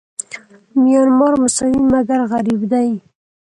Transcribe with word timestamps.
میانمار 0.81 1.33
مساوي 1.43 1.79
مګر 1.91 2.19
غریب 2.31 2.61
دی. 2.71 2.89